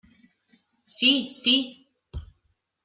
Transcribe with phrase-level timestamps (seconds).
[0.95, 1.55] Sí, sí!